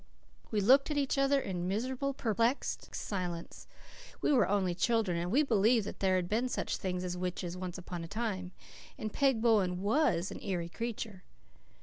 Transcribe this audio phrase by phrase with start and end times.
[0.49, 3.67] We looked at each other in miserable, perplexed silence.
[4.19, 7.55] We were only children and we believed that there had been such things as witches
[7.55, 8.51] once upon a time
[8.97, 11.21] and Peg Bowen WAS an eerie creature.